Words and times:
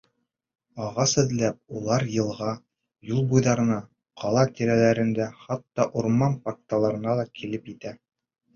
Ағас 0.85 1.11
эҙләп, 1.23 1.59
улар 1.79 2.05
йылға, 2.13 2.47
юл 3.11 3.21
буйҙарына, 3.35 3.79
ҡала 4.23 4.47
тирәләренә, 4.57 5.31
хатта 5.45 5.89
урман-парктарға 6.03 6.93
ла 7.23 7.31
килеп 7.41 7.73
етә. 7.77 7.97